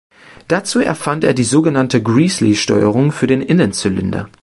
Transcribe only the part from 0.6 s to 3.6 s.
erfand er die sogenannte "Gresley-Steuerung" für den